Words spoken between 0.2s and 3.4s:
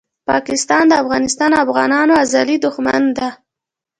پاکستان دافغانستان او افغانانو ازلي دښمن ده